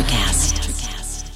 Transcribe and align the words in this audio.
Electrocast. 0.00 1.28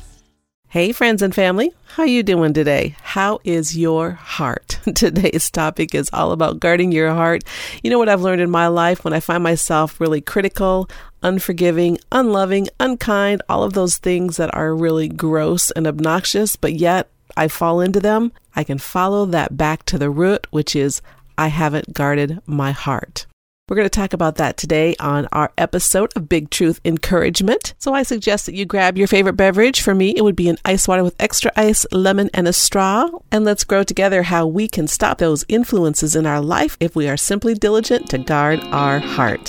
Hey 0.69 0.93
friends 0.93 1.21
and 1.21 1.35
family, 1.35 1.71
how 1.85 2.05
you 2.05 2.23
doing 2.23 2.55
today? 2.55 2.97
How 3.03 3.39
is 3.45 3.77
your 3.77 4.13
heart? 4.13 4.79
Today's 4.95 5.51
topic 5.51 5.95
is 5.95 6.09
all 6.15 6.33
about 6.33 6.61
guarding 6.61 6.91
your 6.91 7.13
heart. 7.13 7.45
You 7.83 7.91
know 7.91 7.99
what 7.99 8.09
I've 8.09 8.23
learned 8.23 8.41
in 8.41 8.51
my 8.51 8.69
life 8.69 9.05
when 9.05 9.13
I 9.13 9.21
find 9.21 9.43
myself 9.43 10.01
really 10.01 10.23
critical, 10.23 10.89
unforgiving, 11.23 11.99
unloving, 12.11 12.69
unkind, 12.81 13.43
all 13.51 13.65
of 13.65 13.75
those 13.75 13.99
things 13.99 14.39
that 14.39 14.55
are 14.55 14.75
really 14.75 15.09
gross 15.09 15.71
and 15.73 15.87
obnoxious, 15.87 16.57
but 16.57 16.73
yet 16.73 17.11
I 17.37 17.49
fall 17.49 17.83
into 17.83 18.01
them, 18.01 18.33
I 18.57 18.65
can 18.65 18.79
follow 18.79 19.27
that 19.27 19.59
back 19.59 19.85
to 19.87 19.99
the 19.99 20.09
root, 20.09 20.47
which 20.51 20.75
is 20.75 21.03
I 21.37 21.49
haven't 21.49 21.93
guarded 21.93 22.41
my 22.47 22.73
heart. 22.73 23.27
We're 23.67 23.77
going 23.77 23.87
to 23.87 23.91
talk 23.91 24.13
about 24.13 24.35
that 24.35 24.59
today 24.59 24.95
on 25.01 25.27
our 25.33 25.51
episode 25.57 26.13
of 26.17 26.29
Big 26.29 26.51
Truth 26.51 26.83
Encouragement. 26.85 27.73
So 27.79 27.95
I 27.95 28.03
suggest 28.03 28.45
that 28.45 28.55
you 28.55 28.67
grab 28.67 28.99
your 28.99 29.07
favorite 29.07 29.39
beverage. 29.39 29.81
For 29.81 29.95
me, 29.95 30.11
it 30.15 30.21
would 30.21 30.37
be 30.37 30.51
an 30.51 30.59
ice 30.67 30.87
water 30.87 31.03
with 31.03 31.17
extra 31.19 31.51
ice, 31.57 31.87
lemon, 31.91 32.29
and 32.35 32.47
a 32.47 32.53
straw. 32.53 33.09
And 33.33 33.47
let's 33.47 33.65
grow 33.65 33.83
together 33.83 34.25
how 34.25 34.47
we 34.47 34.69
can 34.69 34.87
stop 34.87 35.17
those 35.17 35.47
influences 35.49 36.15
in 36.15 36.27
our 36.27 36.43
life 36.43 36.77
if 36.79 36.95
we 36.95 37.09
are 37.09 37.17
simply 37.17 37.55
diligent 37.55 38.11
to 38.11 38.19
guard 38.19 38.61
our 38.65 38.99
heart. 38.99 39.49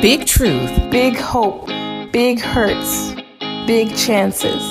Big 0.00 0.26
Truth, 0.26 0.92
Big 0.92 1.16
hope, 1.16 1.66
big 2.12 2.38
hurts, 2.38 3.12
big 3.66 3.92
chances. 3.96 4.62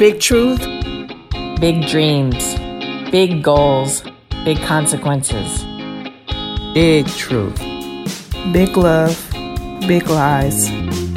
Big 0.00 0.18
Truth, 0.18 0.66
Big 1.60 1.86
dreams, 1.86 2.56
big 3.12 3.44
goals, 3.44 4.02
big 4.44 4.58
consequences. 4.62 5.64
Big 6.76 7.06
truth. 7.06 7.58
Big 8.52 8.76
love. 8.76 9.30
Big 9.88 10.06
lies. 10.10 10.68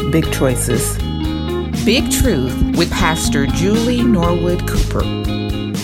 Big 0.09 0.31
choices. 0.31 0.97
Big 1.83 2.09
Truth 2.09 2.77
with 2.77 2.89
Pastor 2.91 3.45
Julie 3.45 4.01
Norwood 4.01 4.65
Cooper. 4.69 5.03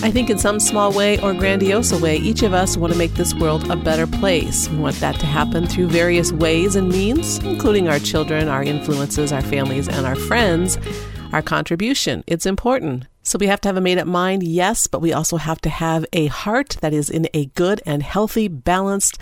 I 0.02 0.12
think 0.12 0.30
in 0.30 0.38
some 0.38 0.62
small 0.62 0.94
way 0.94 1.20
or 1.20 1.34
grandiose 1.34 1.92
way, 1.92 2.16
each 2.16 2.42
of 2.42 2.54
us 2.54 2.78
want 2.78 2.94
to 2.94 2.98
make 2.98 3.16
this 3.16 3.34
world 3.34 3.70
a 3.70 3.76
better 3.76 4.08
place. 4.08 4.70
We 4.70 4.78
want 4.78 4.95
that 5.02 5.20
to 5.20 5.26
happen 5.26 5.67
through 5.67 5.89
various 5.89 6.32
ways 6.32 6.78
and 6.78 6.88
means, 6.88 7.39
including 7.39 7.89
our 7.89 8.00
children, 8.00 8.48
our 8.48 8.64
influences, 8.64 9.34
our 9.34 9.42
families, 9.42 9.89
and 9.89 10.06
our 10.06 10.16
friends. 10.16 10.78
Our 11.34 11.42
contribution, 11.42 12.23
it's 12.28 12.45
important. 12.45 13.08
So 13.23 13.38
we 13.38 13.48
have 13.48 13.60
to 13.60 13.67
have 13.67 13.76
a 13.76 13.82
made 13.82 13.98
up 13.98 14.08
mind, 14.08 14.42
yes, 14.42 14.88
but 14.88 15.02
we 15.02 15.12
also 15.12 15.36
have 15.36 15.60
to 15.62 15.70
have 15.70 16.06
a 16.14 16.28
heart 16.28 16.78
that 16.80 16.94
is 16.94 17.10
in 17.10 17.28
a 17.34 17.48
good 17.48 17.82
and 17.86 18.04
healthy, 18.04 18.48
balanced, 18.48 19.20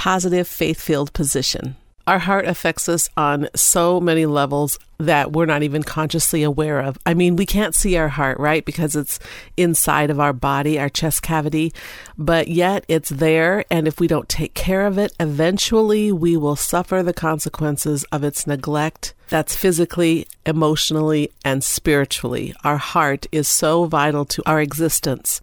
positive, 0.00 0.48
faith 0.48 0.80
filled 0.80 1.12
position. 1.12 1.76
Our 2.06 2.20
heart 2.20 2.46
affects 2.46 2.88
us 2.88 3.10
on 3.18 3.50
so 3.54 4.00
many 4.00 4.24
levels 4.24 4.78
that 4.96 5.32
we're 5.32 5.44
not 5.44 5.62
even 5.62 5.82
consciously 5.82 6.42
aware 6.42 6.80
of. 6.80 6.96
I 7.04 7.12
mean, 7.12 7.36
we 7.36 7.44
can't 7.44 7.74
see 7.74 7.98
our 7.98 8.08
heart, 8.08 8.38
right? 8.38 8.64
Because 8.64 8.96
it's 8.96 9.18
inside 9.58 10.08
of 10.08 10.18
our 10.18 10.32
body, 10.32 10.78
our 10.78 10.88
chest 10.88 11.20
cavity, 11.20 11.74
but 12.16 12.48
yet 12.48 12.86
it's 12.88 13.10
there. 13.10 13.66
And 13.70 13.86
if 13.86 14.00
we 14.00 14.06
don't 14.06 14.26
take 14.26 14.54
care 14.54 14.86
of 14.86 14.96
it, 14.96 15.12
eventually 15.20 16.10
we 16.10 16.34
will 16.34 16.56
suffer 16.56 17.02
the 17.02 17.12
consequences 17.12 18.04
of 18.04 18.24
its 18.24 18.46
neglect. 18.46 19.12
That's 19.28 19.54
physically, 19.54 20.26
emotionally, 20.46 21.30
and 21.44 21.62
spiritually. 21.62 22.54
Our 22.64 22.78
heart 22.78 23.26
is 23.32 23.48
so 23.48 23.84
vital 23.84 24.24
to 24.24 24.42
our 24.46 24.62
existence. 24.62 25.42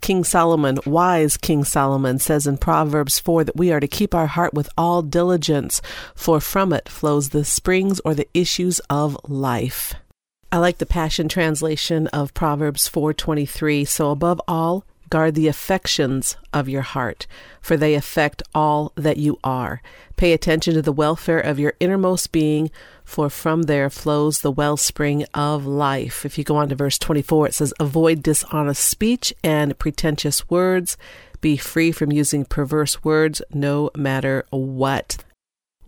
King 0.00 0.24
Solomon, 0.24 0.78
wise 0.86 1.36
King 1.36 1.64
Solomon, 1.64 2.18
says 2.18 2.46
in 2.46 2.58
Proverbs 2.58 3.18
4 3.18 3.44
that 3.44 3.56
we 3.56 3.72
are 3.72 3.80
to 3.80 3.88
keep 3.88 4.14
our 4.14 4.26
heart 4.26 4.54
with 4.54 4.68
all 4.76 5.02
diligence, 5.02 5.80
for 6.14 6.40
from 6.40 6.72
it 6.72 6.88
flows 6.88 7.30
the 7.30 7.44
springs 7.44 8.00
or 8.04 8.14
the 8.14 8.28
issues 8.34 8.80
of 8.90 9.16
life. 9.28 9.94
I 10.52 10.58
like 10.58 10.78
the 10.78 10.86
Passion 10.86 11.28
translation 11.28 12.08
of 12.08 12.34
Proverbs 12.34 12.88
4:23. 12.88 13.84
So 13.84 14.10
above 14.10 14.40
all, 14.48 14.84
guard 15.10 15.34
the 15.34 15.48
affections 15.48 16.36
of 16.52 16.68
your 16.68 16.82
heart, 16.82 17.26
for 17.60 17.76
they 17.76 17.94
affect 17.94 18.42
all 18.54 18.92
that 18.94 19.16
you 19.16 19.38
are. 19.44 19.82
Pay 20.16 20.32
attention 20.32 20.74
to 20.74 20.82
the 20.82 20.92
welfare 20.92 21.40
of 21.40 21.58
your 21.58 21.74
innermost 21.80 22.32
being, 22.32 22.70
for 23.04 23.28
from 23.28 23.62
there 23.62 23.90
flows 23.90 24.40
the 24.40 24.50
wellspring 24.50 25.24
of 25.34 25.66
life. 25.66 26.24
If 26.24 26.38
you 26.38 26.44
go 26.44 26.56
on 26.56 26.68
to 26.68 26.74
verse 26.74 26.98
24, 26.98 27.48
it 27.48 27.54
says, 27.54 27.74
Avoid 27.80 28.22
dishonest 28.22 28.84
speech 28.84 29.34
and 29.42 29.78
pretentious 29.78 30.48
words. 30.48 30.96
Be 31.40 31.56
free 31.56 31.90
from 31.90 32.12
using 32.12 32.44
perverse 32.44 33.02
words, 33.02 33.42
no 33.52 33.90
matter 33.96 34.44
what. 34.50 35.24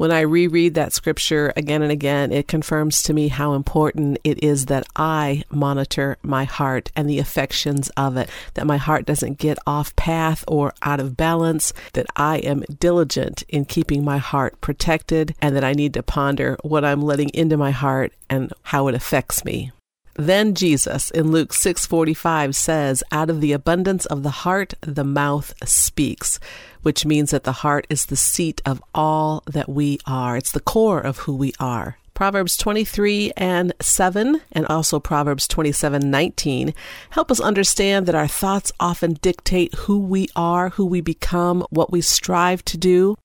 When 0.02 0.10
I 0.10 0.22
reread 0.22 0.74
that 0.74 0.92
scripture 0.92 1.52
again 1.56 1.80
and 1.80 1.92
again, 1.92 2.32
it 2.32 2.48
confirms 2.48 3.04
to 3.04 3.14
me 3.14 3.28
how 3.28 3.54
important 3.54 4.18
it 4.24 4.42
is 4.42 4.66
that 4.66 4.84
I 4.96 5.44
monitor 5.48 6.16
my 6.24 6.42
heart 6.42 6.90
and 6.96 7.08
the 7.08 7.20
affections 7.20 7.88
of 7.90 8.16
it, 8.16 8.28
that 8.54 8.66
my 8.66 8.78
heart 8.78 9.06
doesn't 9.06 9.38
get 9.38 9.60
off 9.64 9.94
path 9.94 10.42
or 10.48 10.74
out 10.82 10.98
of 10.98 11.16
balance, 11.16 11.72
that 11.92 12.06
I 12.16 12.38
am 12.38 12.64
diligent 12.80 13.44
in 13.48 13.64
keeping 13.64 14.04
my 14.04 14.18
heart 14.18 14.60
protected, 14.60 15.36
and 15.40 15.54
that 15.54 15.62
I 15.62 15.72
need 15.72 15.94
to 15.94 16.02
ponder 16.02 16.58
what 16.64 16.84
I'm 16.84 17.00
letting 17.00 17.28
into 17.28 17.56
my 17.56 17.70
heart 17.70 18.12
and 18.28 18.52
how 18.64 18.88
it 18.88 18.96
affects 18.96 19.44
me. 19.44 19.70
Then 20.14 20.54
Jesus 20.54 21.10
in 21.10 21.32
Luke 21.32 21.52
6:45 21.54 22.54
says, 22.54 23.02
"Out 23.10 23.30
of 23.30 23.40
the 23.40 23.52
abundance 23.52 24.04
of 24.06 24.22
the 24.22 24.42
heart 24.44 24.74
the 24.82 25.04
mouth 25.04 25.54
speaks," 25.64 26.38
which 26.82 27.06
means 27.06 27.30
that 27.30 27.44
the 27.44 27.60
heart 27.64 27.86
is 27.88 28.06
the 28.06 28.16
seat 28.16 28.60
of 28.66 28.82
all 28.94 29.42
that 29.46 29.68
we 29.68 29.98
are. 30.06 30.36
It's 30.36 30.52
the 30.52 30.60
core 30.60 31.00
of 31.00 31.20
who 31.20 31.34
we 31.34 31.54
are. 31.58 31.96
Proverbs 32.14 32.58
23 32.58 33.32
and 33.38 33.72
7 33.80 34.42
and 34.52 34.66
also 34.66 35.00
Proverbs 35.00 35.48
27:19 35.48 36.74
help 37.10 37.30
us 37.30 37.40
understand 37.40 38.06
that 38.06 38.14
our 38.14 38.28
thoughts 38.28 38.70
often 38.78 39.14
dictate 39.22 39.74
who 39.74 39.98
we 39.98 40.28
are, 40.36 40.68
who 40.70 40.84
we 40.84 41.00
become, 41.00 41.64
what 41.70 41.90
we 41.90 42.02
strive 42.02 42.62
to 42.66 42.76
do. 42.76 43.16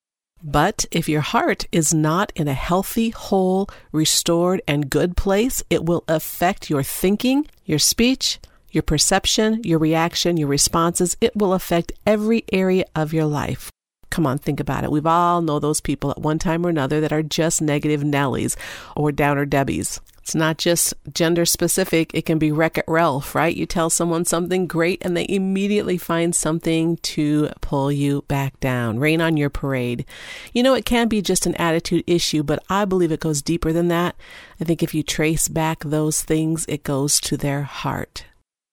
But 0.42 0.84
if 0.90 1.08
your 1.08 1.20
heart 1.20 1.66
is 1.72 1.92
not 1.92 2.32
in 2.36 2.48
a 2.48 2.54
healthy, 2.54 3.10
whole, 3.10 3.68
restored, 3.92 4.62
and 4.68 4.90
good 4.90 5.16
place, 5.16 5.62
it 5.68 5.84
will 5.84 6.04
affect 6.06 6.70
your 6.70 6.82
thinking, 6.82 7.46
your 7.64 7.78
speech, 7.78 8.38
your 8.70 8.82
perception, 8.82 9.60
your 9.64 9.78
reaction, 9.78 10.36
your 10.36 10.48
responses. 10.48 11.16
It 11.20 11.34
will 11.34 11.54
affect 11.54 11.92
every 12.06 12.44
area 12.52 12.84
of 12.94 13.12
your 13.12 13.24
life. 13.24 13.70
Come 14.10 14.26
on, 14.26 14.38
think 14.38 14.60
about 14.60 14.84
it. 14.84 14.90
We've 14.90 15.06
all 15.06 15.42
know 15.42 15.58
those 15.58 15.80
people 15.80 16.10
at 16.10 16.20
one 16.20 16.38
time 16.38 16.64
or 16.64 16.68
another 16.68 17.00
that 17.00 17.12
are 17.12 17.22
just 17.22 17.60
negative 17.60 18.02
Nellies 18.02 18.56
or 18.96 19.12
downer 19.12 19.44
Debbies. 19.44 20.00
It's 20.28 20.34
not 20.34 20.58
just 20.58 20.92
gender 21.14 21.46
specific. 21.46 22.10
It 22.12 22.26
can 22.26 22.38
be 22.38 22.52
Wreck 22.52 22.76
It 22.76 22.84
Ralph, 22.86 23.34
right? 23.34 23.56
You 23.56 23.64
tell 23.64 23.88
someone 23.88 24.26
something 24.26 24.66
great 24.66 24.98
and 25.00 25.16
they 25.16 25.24
immediately 25.26 25.96
find 25.96 26.34
something 26.34 26.98
to 26.98 27.48
pull 27.62 27.90
you 27.90 28.26
back 28.28 28.60
down, 28.60 28.98
rain 28.98 29.22
on 29.22 29.38
your 29.38 29.48
parade. 29.48 30.04
You 30.52 30.62
know, 30.62 30.74
it 30.74 30.84
can 30.84 31.08
be 31.08 31.22
just 31.22 31.46
an 31.46 31.54
attitude 31.54 32.04
issue, 32.06 32.42
but 32.42 32.62
I 32.68 32.84
believe 32.84 33.10
it 33.10 33.20
goes 33.20 33.40
deeper 33.40 33.72
than 33.72 33.88
that. 33.88 34.16
I 34.60 34.64
think 34.64 34.82
if 34.82 34.94
you 34.94 35.02
trace 35.02 35.48
back 35.48 35.82
those 35.82 36.20
things, 36.20 36.66
it 36.68 36.82
goes 36.82 37.22
to 37.22 37.38
their 37.38 37.62
heart. 37.62 38.24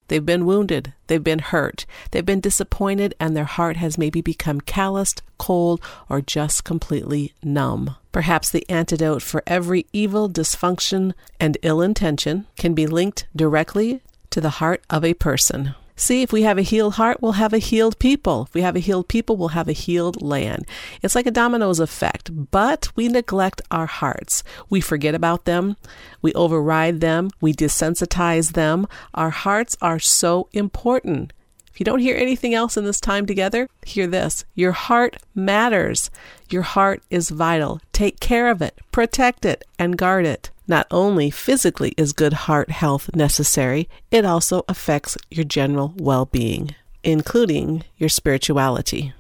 They've 0.07 0.25
been 0.25 0.45
wounded, 0.45 0.93
they've 1.07 1.23
been 1.23 1.39
hurt, 1.39 1.85
they've 2.11 2.25
been 2.25 2.39
disappointed, 2.39 3.16
and 3.19 3.35
their 3.35 3.45
heart 3.45 3.77
has 3.77 3.97
maybe 3.97 4.21
become 4.21 4.61
calloused, 4.61 5.23
cold, 5.38 5.81
or 6.09 6.21
just 6.21 6.63
completely 6.63 7.33
numb. 7.43 7.95
Perhaps 8.11 8.51
the 8.51 8.69
antidote 8.69 9.21
for 9.21 9.43
every 9.47 9.88
evil, 9.91 10.29
dysfunction, 10.29 11.13
and 11.39 11.57
ill 11.63 11.81
intention 11.81 12.45
can 12.57 12.73
be 12.73 12.88
linked 12.88 13.25
directly 13.35 14.01
to 14.29 14.39
the 14.39 14.61
heart 14.61 14.83
of 14.89 15.03
a 15.03 15.13
person. 15.16 15.75
See, 15.97 16.22
if 16.22 16.33
we 16.33 16.41
have 16.41 16.57
a 16.57 16.61
healed 16.61 16.95
heart, 16.95 17.22
we'll 17.22 17.33
have 17.33 17.53
a 17.53 17.57
healed 17.57 18.00
people. 18.00 18.44
If 18.44 18.53
we 18.53 18.61
have 18.61 18.75
a 18.75 18.79
healed 18.79 19.07
people, 19.07 19.38
we'll 19.38 19.50
have 19.50 19.69
a 19.69 19.73
healed 19.73 20.22
land. 20.22 20.66
It's 21.01 21.16
like 21.16 21.25
a 21.25 21.31
dominoes 21.31 21.79
effect, 21.79 22.51
but 22.51 22.89
we 22.97 23.07
neglect 23.07 23.61
our 23.72 23.85
hearts. 23.85 24.44
We 24.69 24.81
forget 24.81 25.16
about 25.16 25.46
them. 25.46 25.78
We 26.22 26.34
override 26.34 26.99
them. 26.99 27.29
We 27.40 27.53
desensitize 27.53 28.53
them. 28.53 28.87
Our 29.14 29.29
hearts 29.29 29.78
are 29.81 29.99
so 29.99 30.49
important. 30.52 31.31
If 31.72 31.79
you 31.79 31.85
don't 31.85 31.99
hear 31.99 32.16
anything 32.17 32.53
else 32.53 32.78
in 32.78 32.84
this 32.84 33.02
time 33.02 33.25
together, 33.25 33.70
hear 33.85 34.08
this. 34.08 34.46
Your 34.53 34.73
heart 34.73 35.17
matters. 35.34 36.09
Your 36.49 36.61
heart 36.61 37.03
is 37.09 37.29
vital. 37.29 37.79
Take 37.93 38.20
care 38.20 38.49
of 38.49 38.61
it, 38.61 38.79
protect 38.91 39.46
it, 39.46 39.64
and 39.79 39.97
guard 39.97 40.25
it. 40.25 40.52
Not 40.67 40.88
only 40.90 41.29
physically 41.29 41.94
is 41.97 42.14
good 42.14 42.34
heart 42.34 42.72
health 42.72 43.09
necessary, 43.16 43.88
it 44.12 44.26
also 44.26 44.64
affects 44.67 45.17
your 45.29 45.46
general 45.46 45.94
well 45.97 46.26
being, 46.26 46.76
including 47.03 47.84
your 47.97 48.09
spirituality. 48.09 49.14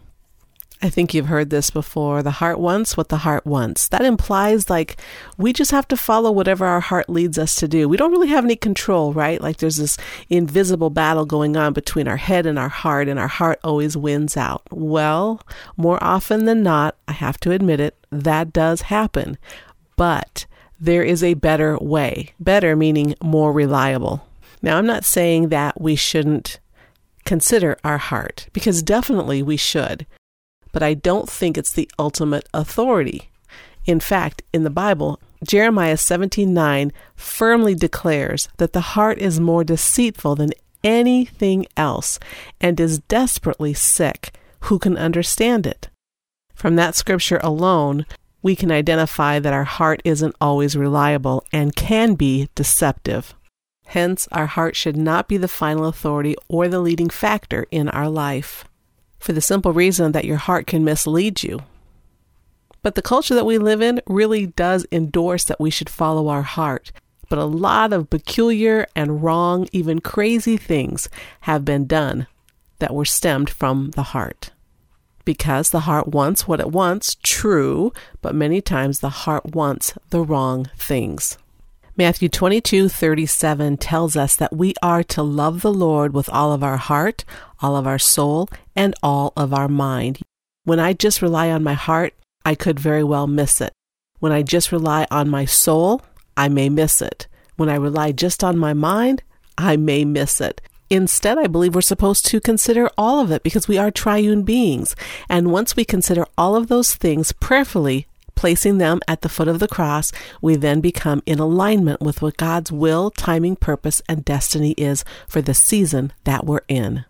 I 0.81 0.89
think 0.89 1.13
you've 1.13 1.27
heard 1.27 1.49
this 1.49 1.69
before. 1.69 2.21
The 2.21 2.31
heart 2.31 2.59
wants 2.59 2.97
what 2.97 3.09
the 3.09 3.17
heart 3.17 3.45
wants. 3.45 3.87
That 3.87 4.03
implies 4.03 4.69
like 4.69 4.97
we 5.37 5.53
just 5.53 5.71
have 5.71 5.87
to 5.87 5.97
follow 5.97 6.31
whatever 6.31 6.65
our 6.65 6.81
heart 6.81 7.09
leads 7.09 7.39
us 7.39 7.55
to 7.55 7.67
do. 7.67 7.87
We 7.87 7.97
don't 7.97 8.11
really 8.11 8.27
have 8.27 8.43
any 8.43 8.55
control, 8.55 9.13
right? 9.13 9.41
Like 9.41 9.57
there's 9.57 9.77
this 9.77 9.97
invisible 10.29 10.89
battle 10.89 11.25
going 11.25 11.55
on 11.55 11.73
between 11.73 12.07
our 12.07 12.17
head 12.17 12.45
and 12.45 12.59
our 12.59 12.69
heart, 12.69 13.07
and 13.07 13.17
our 13.17 13.27
heart 13.27 13.59
always 13.63 13.95
wins 13.95 14.35
out. 14.35 14.63
Well, 14.69 15.41
more 15.77 16.03
often 16.03 16.45
than 16.45 16.61
not, 16.61 16.95
I 17.07 17.13
have 17.13 17.39
to 17.41 17.51
admit 17.51 17.79
it, 17.79 17.95
that 18.11 18.51
does 18.51 18.81
happen. 18.81 19.37
But 19.95 20.45
there 20.79 21.03
is 21.03 21.23
a 21.23 21.33
better 21.35 21.77
way. 21.77 22.33
Better 22.39 22.75
meaning 22.75 23.15
more 23.21 23.51
reliable. 23.51 24.27
Now, 24.61 24.77
I'm 24.77 24.85
not 24.85 25.05
saying 25.05 25.49
that 25.49 25.79
we 25.79 25.95
shouldn't 25.95 26.59
consider 27.25 27.77
our 27.83 27.97
heart, 27.97 28.47
because 28.53 28.83
definitely 28.83 29.41
we 29.41 29.57
should, 29.57 30.05
but 30.71 30.83
I 30.83 30.93
don't 30.93 31.29
think 31.29 31.57
it's 31.57 31.71
the 31.71 31.89
ultimate 31.97 32.47
authority. 32.53 33.29
In 33.85 33.99
fact, 33.99 34.43
in 34.53 34.63
the 34.63 34.69
Bible, 34.69 35.19
Jeremiah 35.43 35.97
17:9 35.97 36.91
firmly 37.15 37.75
declares 37.75 38.49
that 38.57 38.73
the 38.73 38.95
heart 38.95 39.17
is 39.19 39.39
more 39.39 39.63
deceitful 39.63 40.35
than 40.35 40.51
anything 40.83 41.65
else 41.75 42.19
and 42.61 42.79
is 42.79 42.99
desperately 42.99 43.73
sick. 43.73 44.33
Who 44.61 44.79
can 44.79 44.97
understand 44.97 45.67
it? 45.67 45.89
From 46.53 46.75
that 46.75 46.95
scripture 46.95 47.39
alone, 47.43 48.05
we 48.45 48.55
can 48.55 48.71
identify 48.71 49.39
that 49.39 49.53
our 49.53 49.63
heart 49.63 50.03
isn't 50.05 50.35
always 50.39 50.77
reliable 50.77 51.43
and 51.51 51.75
can 51.75 52.13
be 52.13 52.47
deceptive. 52.53 53.33
Hence, 53.87 54.27
our 54.31 54.45
heart 54.45 54.75
should 54.75 54.95
not 54.95 55.27
be 55.27 55.35
the 55.35 55.47
final 55.47 55.85
authority 55.85 56.35
or 56.47 56.67
the 56.67 56.79
leading 56.79 57.09
factor 57.09 57.65
in 57.71 57.89
our 57.89 58.07
life, 58.07 58.65
for 59.17 59.33
the 59.33 59.41
simple 59.41 59.73
reason 59.73 60.11
that 60.11 60.25
your 60.25 60.37
heart 60.37 60.67
can 60.67 60.83
mislead 60.83 61.41
you. 61.41 61.63
But 62.83 62.93
the 62.93 63.01
culture 63.01 63.33
that 63.33 63.47
we 63.47 63.57
live 63.57 63.81
in 63.81 63.99
really 64.05 64.45
does 64.45 64.85
endorse 64.91 65.45
that 65.45 65.59
we 65.59 65.71
should 65.71 65.89
follow 65.89 66.27
our 66.27 66.43
heart. 66.43 66.91
But 67.29 67.39
a 67.39 67.45
lot 67.45 67.93
of 67.93 68.11
peculiar 68.11 68.85
and 68.95 69.23
wrong, 69.23 69.67
even 69.71 70.01
crazy 70.01 70.57
things 70.57 71.09
have 71.41 71.65
been 71.65 71.87
done 71.87 72.27
that 72.77 72.93
were 72.93 73.05
stemmed 73.05 73.49
from 73.49 73.89
the 73.95 74.03
heart. 74.03 74.51
Because 75.25 75.71
the 75.71 75.81
heart 75.81 76.07
wants 76.07 76.47
what 76.47 76.59
it 76.59 76.71
wants, 76.71 77.17
true, 77.23 77.91
but 78.21 78.35
many 78.35 78.61
times 78.61 78.99
the 78.99 79.09
heart 79.09 79.55
wants 79.55 79.93
the 80.11 80.21
wrong 80.21 80.69
things. 80.77 81.37
Matthew 81.97 82.29
22:37 82.29 83.77
tells 83.77 84.15
us 84.15 84.35
that 84.35 84.55
we 84.55 84.73
are 84.83 85.01
to 85.03 85.23
love 85.23 85.61
the 85.61 85.73
Lord 85.73 86.13
with 86.13 86.29
all 86.29 86.51
of 86.51 86.61
our 86.63 86.77
heart, 86.77 87.25
all 87.61 87.75
of 87.75 87.87
our 87.87 87.97
soul, 87.97 88.49
and 88.75 88.93
all 89.01 89.33
of 89.35 89.53
our 89.53 89.67
mind. 89.67 90.19
When 90.65 90.79
I 90.79 90.93
just 90.93 91.21
rely 91.21 91.49
on 91.49 91.63
my 91.63 91.73
heart, 91.73 92.13
I 92.43 92.53
could 92.53 92.79
very 92.79 93.03
well 93.03 93.27
miss 93.27 93.61
it. 93.61 93.71
When 94.19 94.31
I 94.31 94.41
just 94.41 94.71
rely 94.71 95.07
on 95.09 95.29
my 95.29 95.45
soul, 95.45 96.01
I 96.35 96.49
may 96.49 96.69
miss 96.69 97.01
it. 97.01 97.27
When 97.55 97.69
I 97.69 97.75
rely 97.75 98.11
just 98.11 98.43
on 98.43 98.57
my 98.57 98.73
mind, 98.73 99.23
I 99.57 99.77
may 99.77 100.03
miss 100.03 100.41
it. 100.41 100.61
Instead, 100.89 101.37
I 101.37 101.47
believe 101.47 101.73
we're 101.73 101.81
supposed 101.81 102.25
to 102.27 102.39
consider 102.39 102.89
all 102.97 103.19
of 103.19 103.31
it 103.31 103.43
because 103.43 103.67
we 103.67 103.77
are 103.77 103.89
triune 103.89 104.43
beings. 104.43 104.95
And 105.29 105.51
once 105.51 105.75
we 105.75 105.83
consider 105.85 106.25
all 106.37 106.55
of 106.55 106.67
those 106.67 106.93
things 106.93 107.31
prayerfully, 107.31 108.07
placing 108.35 108.77
them 108.77 108.99
at 109.07 109.21
the 109.21 109.29
foot 109.29 109.47
of 109.47 109.59
the 109.59 109.67
cross, 109.67 110.11
we 110.41 110.55
then 110.55 110.81
become 110.81 111.23
in 111.25 111.39
alignment 111.39 112.01
with 112.01 112.21
what 112.21 112.37
God's 112.37 112.71
will, 112.71 113.09
timing, 113.09 113.55
purpose, 113.55 114.01
and 114.07 114.23
destiny 114.25 114.71
is 114.77 115.03
for 115.27 115.41
the 115.41 115.53
season 115.53 116.13
that 116.25 116.45
we're 116.45 116.61
in. 116.67 117.05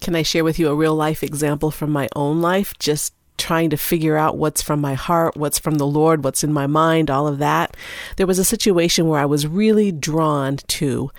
Can 0.00 0.14
I 0.14 0.22
share 0.22 0.44
with 0.44 0.58
you 0.58 0.68
a 0.68 0.74
real 0.74 0.94
life 0.94 1.22
example 1.22 1.70
from 1.70 1.90
my 1.90 2.08
own 2.14 2.40
life? 2.40 2.74
Just 2.78 3.12
trying 3.38 3.70
to 3.70 3.76
figure 3.76 4.16
out 4.16 4.38
what's 4.38 4.62
from 4.62 4.80
my 4.80 4.94
heart, 4.94 5.36
what's 5.36 5.58
from 5.58 5.74
the 5.74 5.86
Lord, 5.86 6.24
what's 6.24 6.44
in 6.44 6.52
my 6.52 6.66
mind, 6.66 7.10
all 7.10 7.26
of 7.26 7.38
that. 7.38 7.76
There 8.16 8.26
was 8.26 8.38
a 8.38 8.44
situation 8.44 9.08
where 9.08 9.20
I 9.20 9.26
was 9.26 9.46
really 9.46 9.92
drawn 9.92 10.56
to, 10.56 11.10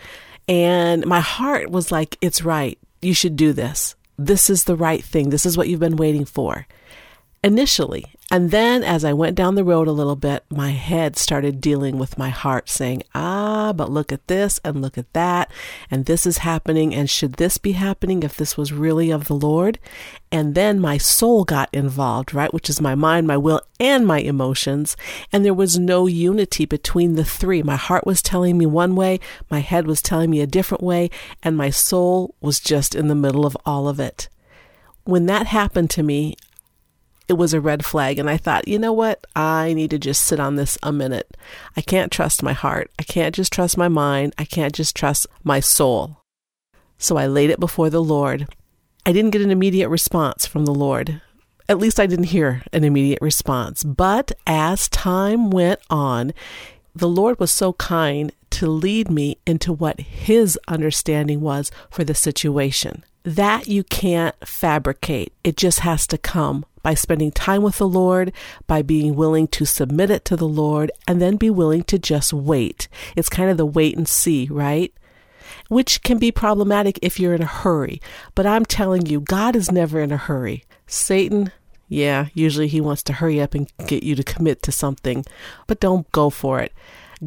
and 0.47 1.05
my 1.05 1.19
heart 1.19 1.69
was 1.69 1.91
like, 1.91 2.17
it's 2.21 2.44
right. 2.44 2.77
You 3.01 3.13
should 3.13 3.35
do 3.35 3.53
this. 3.53 3.95
This 4.17 4.49
is 4.49 4.63
the 4.63 4.75
right 4.75 5.03
thing. 5.03 5.29
This 5.29 5.45
is 5.45 5.57
what 5.57 5.67
you've 5.67 5.79
been 5.79 5.97
waiting 5.97 6.25
for 6.25 6.65
initially. 7.44 8.05
And 8.29 8.51
then 8.51 8.83
as 8.83 9.06
I 9.06 9.13
went 9.13 9.38
down 9.38 9.56
the 9.56 9.63
road 9.63 9.88
a 9.88 9.94
little 9.94 10.18
bit, 10.18 10.44
my 10.50 10.71
head 10.71 11.15
started 11.15 11.62
dealing 11.62 11.97
with 11.97 12.18
my 12.18 12.27
heart, 12.27 12.68
saying, 12.68 13.03
Ah, 13.15 13.71
but 13.71 13.89
look 13.89 14.12
at 14.12 14.27
this 14.27 14.59
and 14.65 14.81
look 14.81 14.97
at 14.97 15.12
that. 15.13 15.50
And 15.89 16.06
this 16.06 16.25
is 16.25 16.39
happening. 16.39 16.94
And 16.94 17.09
should 17.09 17.33
this 17.33 17.57
be 17.57 17.71
happening 17.71 18.24
if 18.24 18.35
this 18.35 18.57
was 18.57 18.74
really 18.74 19.12
of 19.12 19.27
the 19.27 19.33
Lord? 19.33 19.79
And 20.29 20.56
then 20.56 20.81
my 20.81 20.97
soul 20.97 21.45
got 21.45 21.69
involved, 21.71 22.33
right? 22.33 22.53
Which 22.53 22.69
is 22.69 22.81
my 22.81 22.95
mind, 22.95 23.27
my 23.27 23.38
will, 23.38 23.62
and 23.79 24.06
my 24.06 24.19
emotions. 24.19 24.97
And 25.31 25.45
there 25.45 25.53
was 25.53 25.80
no 25.80 26.06
unity 26.06 26.65
between 26.65 27.15
the 27.15 27.23
three. 27.23 27.63
My 27.63 27.77
heart 27.77 28.06
was 28.06 28.21
telling 28.21 28.57
me 28.57 28.65
one 28.65 28.97
way, 28.97 29.21
my 29.50 29.59
head 29.59 29.88
was 29.88 30.01
telling 30.01 30.30
me 30.30 30.41
a 30.41 30.47
different 30.47 30.83
way, 30.83 31.09
and 31.41 31.56
my 31.56 31.69
soul 31.69 32.35
was 32.41 32.59
just 32.59 32.94
in 32.94 33.07
the 33.07 33.15
middle 33.15 33.45
of 33.45 33.56
all 33.65 33.88
of 33.88 34.01
it 34.01 34.27
when 35.07 35.25
that 35.25 35.47
happened 35.47 35.89
to 35.89 36.03
me, 36.03 36.35
it 37.27 37.33
was 37.33 37.53
a 37.53 37.62
red 37.62 37.83
flag. 37.83 38.19
And 38.19 38.29
I 38.29 38.38
thought, 38.38 38.68
you 38.68 38.79
know 38.79 38.94
what? 38.94 39.25
I 39.35 39.74
need 39.74 39.89
to 39.91 40.00
just 40.00 40.24
sit 40.24 40.39
on 40.39 40.56
this 40.56 40.77
a 40.81 40.91
minute. 40.91 41.35
I 41.75 41.81
can't 41.81 42.12
trust 42.12 42.44
my 42.44 42.53
heart. 42.53 42.91
I 42.97 43.03
can't 43.03 43.35
just 43.35 43.51
trust 43.51 43.77
my 43.77 43.88
mind. 43.88 44.33
I 44.38 44.45
can't 44.45 44.74
just 44.74 44.95
trust 44.95 45.27
my 45.44 45.59
soul. 45.59 46.21
So 46.97 47.18
I 47.18 47.27
laid 47.27 47.50
it 47.50 47.59
before 47.59 47.89
the 47.89 48.03
Lord. 48.03 48.47
I 49.06 49.12
didn't 49.12 49.31
get 49.31 49.41
an 49.41 49.51
immediate 49.51 49.89
response 49.89 50.45
from 50.45 50.65
the 50.65 50.74
Lord. 50.74 51.21
At 51.69 51.79
least 51.79 52.00
I 52.00 52.07
didn't 52.07 52.25
hear 52.25 52.63
an 52.71 52.83
immediate 52.83 53.21
response. 53.21 53.83
But 53.83 54.31
as 54.45 54.89
time 54.89 55.50
went 55.50 55.81
on, 55.89 56.33
the 56.95 57.09
Lord 57.09 57.39
was 57.39 57.51
so 57.51 57.73
kind 57.73 58.31
to 58.51 58.68
lead 58.68 59.12
me 59.12 59.38
into 59.45 59.71
what 59.71 60.00
His 60.00 60.57
understanding 60.68 61.41
was 61.41 61.71
for 61.89 62.03
the 62.03 62.15
situation. 62.15 63.03
That 63.23 63.68
you 63.68 63.83
can't 63.83 64.35
fabricate, 64.47 65.33
it 65.44 65.57
just 65.57 65.81
has 65.81 66.07
to 66.07 66.18
come 66.18 66.65
by 66.88 66.94
spending 66.94 67.31
time 67.31 67.63
with 67.63 67.80
the 67.80 67.88
Lord, 67.88 68.31
by 68.66 68.81
being 68.81 69.18
willing 69.18 69.50
to 69.50 69.66
submit 69.66 70.10
it 70.10 70.24
to 70.24 70.38
the 70.38 70.48
Lord, 70.48 70.89
and 71.06 71.22
then 71.22 71.36
be 71.36 71.50
willing 71.50 71.84
to 71.84 72.00
just 72.00 72.31
wait. 72.31 72.88
It's 73.18 73.28
kind 73.28 73.50
of 73.50 73.57
the 73.57 73.66
wait 73.66 73.98
and 73.98 74.07
see, 74.07 74.48
right? 74.50 74.94
Which 75.68 76.01
can 76.01 76.18
be 76.18 76.31
problematic 76.31 76.98
if 77.01 77.19
you're 77.19 77.36
in 77.36 77.42
a 77.42 77.45
hurry. 77.45 78.01
But 78.36 78.45
I'm 78.45 78.63
telling 78.63 79.06
you, 79.06 79.19
God 79.19 79.54
is 79.54 79.69
never 79.69 80.00
in 80.00 80.13
a 80.13 80.16
hurry. 80.16 80.63
Satan, 80.86 81.51
yeah, 81.89 82.28
usually 82.34 82.69
he 82.69 82.80
wants 82.80 83.04
to 83.04 83.12
hurry 83.12 83.42
up 83.42 83.54
and 83.54 83.69
get 83.86 84.04
you 84.04 84.16
to 84.16 84.24
commit 84.24 84.63
to 84.63 84.72
something, 84.72 85.25
but 85.68 85.81
don't 85.81 86.10
go 86.13 86.30
for 86.30 86.62
it. 86.62 86.72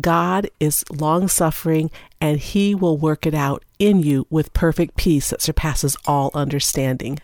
God 0.01 0.49
is 0.59 0.87
long 0.91 1.29
suffering 1.29 1.91
and 2.19 2.39
he 2.39 2.75
will 2.75 2.97
work 2.97 3.27
it 3.27 3.35
out 3.35 3.63
in 3.79 4.03
you 4.03 4.27
with 4.31 4.55
perfect 4.55 4.97
peace 4.97 5.29
that 5.29 5.43
surpasses 5.43 5.99
all 6.07 6.31
understanding. 6.33 7.19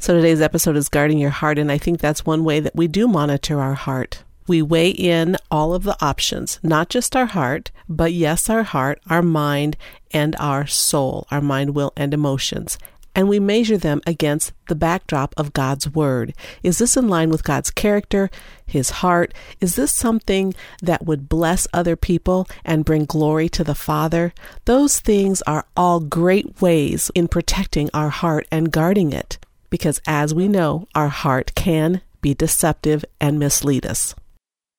So 0.00 0.14
today's 0.14 0.40
episode 0.40 0.76
is 0.76 0.88
guarding 0.88 1.18
your 1.18 1.30
heart, 1.30 1.58
and 1.58 1.72
I 1.72 1.76
think 1.76 1.98
that's 1.98 2.24
one 2.24 2.44
way 2.44 2.60
that 2.60 2.76
we 2.76 2.86
do 2.86 3.08
monitor 3.08 3.60
our 3.60 3.74
heart. 3.74 4.22
We 4.46 4.62
weigh 4.62 4.90
in 4.90 5.36
all 5.50 5.74
of 5.74 5.82
the 5.82 5.96
options, 6.00 6.60
not 6.62 6.88
just 6.88 7.16
our 7.16 7.26
heart, 7.26 7.72
but 7.88 8.12
yes, 8.12 8.48
our 8.48 8.62
heart, 8.62 9.00
our 9.10 9.22
mind, 9.22 9.76
and 10.12 10.36
our 10.38 10.68
soul, 10.68 11.26
our 11.32 11.40
mind, 11.40 11.74
will, 11.74 11.92
and 11.96 12.14
emotions. 12.14 12.78
And 13.16 13.28
we 13.28 13.40
measure 13.40 13.76
them 13.76 14.00
against 14.06 14.52
the 14.68 14.76
backdrop 14.76 15.34
of 15.36 15.52
God's 15.52 15.90
Word. 15.90 16.32
Is 16.62 16.78
this 16.78 16.96
in 16.96 17.08
line 17.08 17.30
with 17.30 17.42
God's 17.42 17.72
character, 17.72 18.30
His 18.64 18.90
heart? 18.90 19.34
Is 19.60 19.74
this 19.74 19.90
something 19.90 20.54
that 20.80 21.06
would 21.06 21.28
bless 21.28 21.66
other 21.72 21.96
people 21.96 22.46
and 22.64 22.84
bring 22.84 23.04
glory 23.04 23.48
to 23.48 23.64
the 23.64 23.74
Father? 23.74 24.32
Those 24.64 25.00
things 25.00 25.42
are 25.42 25.66
all 25.76 25.98
great 25.98 26.62
ways 26.62 27.10
in 27.16 27.26
protecting 27.26 27.90
our 27.92 28.10
heart 28.10 28.46
and 28.52 28.70
guarding 28.70 29.12
it 29.12 29.37
because 29.70 30.00
as 30.06 30.34
we 30.34 30.48
know, 30.48 30.88
our 30.94 31.08
heart 31.08 31.54
can 31.54 32.00
be 32.20 32.34
deceptive 32.34 33.04
and 33.20 33.38
mislead 33.38 33.86
us. 33.86 34.14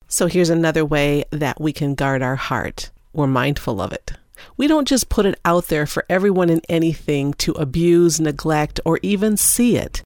So 0.08 0.27
here's 0.27 0.50
another 0.50 0.84
way 0.84 1.24
that 1.31 1.62
we 1.62 1.72
can 1.72 1.96
guard 1.96 2.22
our 2.22 2.36
heart. 2.36 2.91
We're 3.13 3.27
mindful 3.27 3.79
of 3.81 3.93
it. 3.93 4.13
We 4.58 4.67
don't 4.67 4.88
just 4.88 5.10
put 5.10 5.25
it 5.25 5.39
out 5.46 5.67
there 5.67 5.86
for 5.86 6.05
everyone 6.10 6.50
and 6.50 6.65
anything 6.69 7.34
to 7.36 7.51
abuse, 7.53 8.19
neglect, 8.19 8.79
or 8.86 9.00
even 9.03 9.38
see 9.38 9.75
it. 9.75 10.01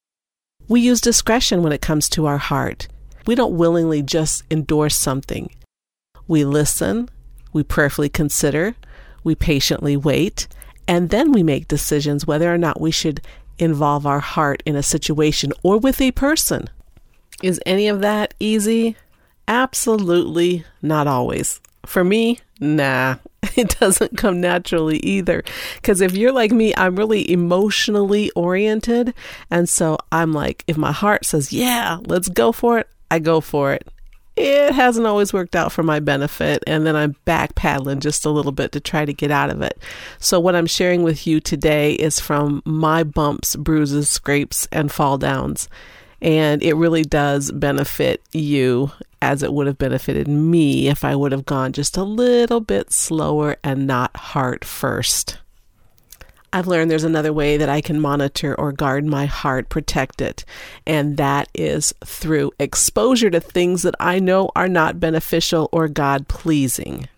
We 0.68 0.80
use 0.80 1.00
discretion 1.00 1.62
when 1.62 1.72
it 1.72 1.80
comes 1.80 2.08
to 2.10 2.26
our 2.26 2.38
heart. 2.38 2.88
We 3.26 3.34
don't 3.34 3.56
willingly 3.56 4.02
just 4.02 4.42
endorse 4.50 4.96
something. 4.96 5.50
We 6.26 6.44
listen, 6.44 7.08
we 7.52 7.62
prayerfully 7.62 8.08
consider, 8.08 8.74
we 9.22 9.34
patiently 9.34 9.96
wait, 9.96 10.48
and 10.86 11.10
then 11.10 11.32
we 11.32 11.42
make 11.42 11.68
decisions 11.68 12.26
whether 12.26 12.52
or 12.52 12.58
not 12.58 12.80
we 12.80 12.90
should 12.90 13.20
involve 13.58 14.06
our 14.06 14.20
heart 14.20 14.62
in 14.66 14.76
a 14.76 14.82
situation 14.82 15.52
or 15.62 15.78
with 15.78 16.00
a 16.00 16.12
person. 16.12 16.68
Is 17.42 17.60
any 17.66 17.88
of 17.88 18.00
that 18.00 18.34
easy? 18.40 18.96
Absolutely 19.48 20.64
not 20.82 21.06
always. 21.06 21.60
For 21.84 22.02
me, 22.02 22.40
nah, 22.60 23.16
it 23.56 23.78
doesn't 23.78 24.16
come 24.16 24.40
naturally 24.40 24.98
either. 24.98 25.42
Because 25.76 26.00
if 26.00 26.14
you're 26.14 26.32
like 26.32 26.52
me, 26.52 26.74
I'm 26.76 26.96
really 26.96 27.30
emotionally 27.30 28.30
oriented. 28.30 29.14
And 29.50 29.68
so 29.68 29.98
I'm 30.10 30.32
like, 30.32 30.64
if 30.66 30.76
my 30.76 30.92
heart 30.92 31.26
says, 31.26 31.52
yeah, 31.52 31.98
let's 32.06 32.28
go 32.28 32.52
for 32.52 32.78
it, 32.78 32.88
I 33.10 33.18
go 33.18 33.40
for 33.40 33.72
it 33.72 33.86
it 34.36 34.72
hasn't 34.72 35.06
always 35.06 35.32
worked 35.32 35.54
out 35.54 35.72
for 35.72 35.82
my 35.82 36.00
benefit. 36.00 36.62
And 36.66 36.86
then 36.86 36.96
I'm 36.96 37.16
back 37.24 37.54
paddling 37.54 38.00
just 38.00 38.24
a 38.24 38.30
little 38.30 38.52
bit 38.52 38.72
to 38.72 38.80
try 38.80 39.04
to 39.04 39.12
get 39.12 39.30
out 39.30 39.50
of 39.50 39.62
it. 39.62 39.78
So, 40.18 40.40
what 40.40 40.56
I'm 40.56 40.66
sharing 40.66 41.02
with 41.02 41.26
you 41.26 41.40
today 41.40 41.94
is 41.94 42.20
from 42.20 42.62
my 42.64 43.04
bumps, 43.04 43.56
bruises, 43.56 44.08
scrapes, 44.08 44.66
and 44.72 44.90
fall 44.90 45.18
downs. 45.18 45.68
And 46.20 46.62
it 46.62 46.74
really 46.74 47.02
does 47.02 47.52
benefit 47.52 48.22
you 48.32 48.90
as 49.20 49.42
it 49.42 49.52
would 49.52 49.66
have 49.66 49.78
benefited 49.78 50.26
me 50.26 50.88
if 50.88 51.04
I 51.04 51.14
would 51.14 51.32
have 51.32 51.46
gone 51.46 51.72
just 51.72 51.96
a 51.96 52.02
little 52.02 52.60
bit 52.60 52.92
slower 52.92 53.56
and 53.62 53.86
not 53.86 54.16
heart 54.16 54.64
first. 54.64 55.38
I've 56.54 56.68
learned 56.68 56.88
there's 56.88 57.02
another 57.02 57.32
way 57.32 57.56
that 57.56 57.68
I 57.68 57.80
can 57.80 58.00
monitor 58.00 58.54
or 58.54 58.70
guard 58.70 59.04
my 59.04 59.26
heart, 59.26 59.68
protect 59.70 60.20
it, 60.20 60.44
and 60.86 61.16
that 61.16 61.48
is 61.52 61.92
through 62.04 62.52
exposure 62.60 63.28
to 63.28 63.40
things 63.40 63.82
that 63.82 63.96
I 63.98 64.20
know 64.20 64.52
are 64.54 64.68
not 64.68 65.00
beneficial 65.00 65.68
or 65.72 65.88
God 65.88 66.28
pleasing. 66.28 67.08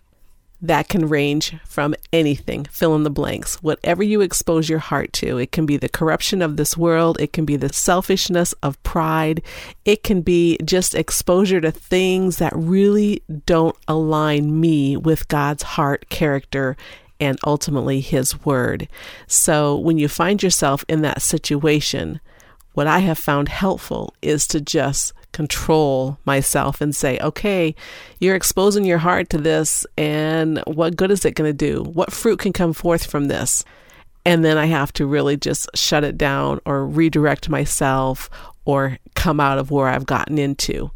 That 0.59 0.89
can 0.89 1.07
range 1.07 1.55
from 1.65 1.93
anything, 2.11 2.65
fill 2.65 2.95
in 2.95 3.03
the 3.03 3.11
blanks. 3.11 3.61
Whatever 3.61 4.01
you 4.01 4.21
expose 4.21 4.69
your 4.69 4.79
heart 4.79 5.13
to, 5.13 5.37
it 5.37 5.51
can 5.51 5.67
be 5.67 5.77
the 5.77 5.87
corruption 5.87 6.41
of 6.41 6.57
this 6.57 6.75
world, 6.75 7.21
it 7.21 7.31
can 7.31 7.45
be 7.45 7.57
the 7.57 7.71
selfishness 7.71 8.53
of 8.63 8.81
pride, 8.81 9.43
it 9.85 10.01
can 10.01 10.21
be 10.21 10.57
just 10.65 10.95
exposure 10.95 11.61
to 11.61 11.69
things 11.69 12.37
that 12.37 12.53
really 12.55 13.21
don't 13.45 13.75
align 13.87 14.59
me 14.59 14.97
with 14.97 15.27
God's 15.27 15.61
heart, 15.61 16.09
character, 16.09 16.75
and 17.19 17.37
ultimately 17.45 17.99
His 17.99 18.43
Word. 18.45 18.87
So 19.27 19.75
when 19.75 19.97
you 19.97 20.07
find 20.07 20.41
yourself 20.41 20.83
in 20.87 21.01
that 21.01 21.21
situation, 21.21 22.19
what 22.73 22.87
I 22.87 22.99
have 22.99 23.17
found 23.17 23.49
helpful 23.49 24.13
is 24.21 24.45
to 24.47 24.61
just 24.61 25.13
control 25.31 26.17
myself 26.25 26.81
and 26.81 26.95
say, 26.95 27.19
okay, 27.19 27.75
you're 28.19 28.35
exposing 28.35 28.85
your 28.85 28.97
heart 28.99 29.29
to 29.31 29.37
this, 29.37 29.85
and 29.97 30.61
what 30.65 30.95
good 30.95 31.11
is 31.11 31.25
it 31.25 31.35
going 31.35 31.49
to 31.49 31.53
do? 31.53 31.83
What 31.83 32.13
fruit 32.13 32.39
can 32.39 32.53
come 32.53 32.73
forth 32.73 33.05
from 33.05 33.25
this? 33.25 33.63
And 34.25 34.43
then 34.43 34.57
I 34.57 34.65
have 34.65 34.91
to 34.93 35.05
really 35.05 35.37
just 35.37 35.69
shut 35.73 36.03
it 36.03 36.17
down 36.17 36.59
or 36.65 36.85
redirect 36.85 37.49
myself 37.49 38.29
or 38.65 38.97
come 39.15 39.39
out 39.39 39.57
of 39.57 39.71
where 39.71 39.87
I've 39.87 40.05
gotten 40.05 40.37
into 40.37 40.91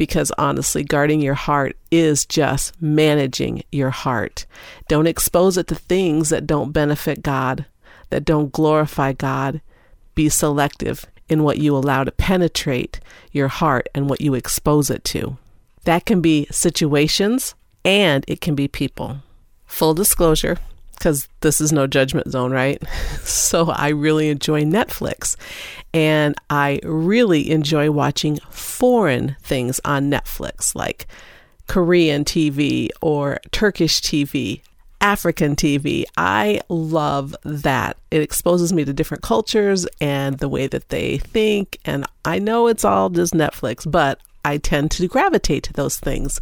because 0.00 0.32
honestly, 0.38 0.82
guarding 0.82 1.20
your 1.20 1.34
heart 1.34 1.76
is 1.90 2.24
just 2.24 2.72
managing 2.80 3.62
your 3.70 3.90
heart. 3.90 4.46
Don't 4.88 5.06
expose 5.06 5.58
it 5.58 5.66
to 5.66 5.74
things 5.74 6.30
that 6.30 6.46
don't 6.46 6.72
benefit 6.72 7.22
God, 7.22 7.66
that 8.08 8.24
don't 8.24 8.50
glorify 8.50 9.12
God. 9.12 9.60
Be 10.14 10.30
selective 10.30 11.04
in 11.28 11.42
what 11.42 11.58
you 11.58 11.76
allow 11.76 12.04
to 12.04 12.12
penetrate 12.12 12.98
your 13.32 13.48
heart 13.48 13.90
and 13.94 14.08
what 14.08 14.22
you 14.22 14.32
expose 14.32 14.88
it 14.88 15.04
to. 15.04 15.36
That 15.84 16.06
can 16.06 16.22
be 16.22 16.46
situations 16.50 17.54
and 17.84 18.24
it 18.26 18.40
can 18.40 18.54
be 18.54 18.68
people. 18.68 19.18
Full 19.66 19.92
disclosure, 19.92 20.56
because 21.00 21.28
this 21.40 21.62
is 21.62 21.72
no 21.72 21.86
judgment 21.86 22.30
zone, 22.30 22.52
right? 22.52 22.80
So 23.30 23.70
I 23.70 23.88
really 23.88 24.28
enjoy 24.28 24.64
Netflix 24.64 25.36
and 25.94 26.34
I 26.50 26.80
really 26.82 27.50
enjoy 27.50 27.90
watching 27.90 28.38
foreign 28.50 29.36
things 29.42 29.80
on 29.84 30.10
Netflix, 30.10 30.74
like 30.74 31.06
Korean 31.68 32.24
TV 32.24 32.90
or 33.00 33.38
Turkish 33.50 34.00
TV, 34.00 34.62
African 35.00 35.54
TV. 35.56 36.04
I 36.16 36.60
love 36.68 37.34
that. 37.44 37.96
It 38.10 38.20
exposes 38.20 38.72
me 38.72 38.84
to 38.84 38.92
different 38.92 39.22
cultures 39.22 39.86
and 40.00 40.38
the 40.38 40.48
way 40.48 40.66
that 40.66 40.88
they 40.88 41.18
think. 41.18 41.78
And 41.84 42.04
I 42.24 42.40
know 42.40 42.66
it's 42.66 42.84
all 42.84 43.10
just 43.10 43.32
Netflix, 43.32 43.90
but 43.90 44.20
I 44.44 44.58
tend 44.58 44.90
to 44.92 45.08
gravitate 45.08 45.64
to 45.64 45.72
those 45.72 45.98
things. 45.98 46.40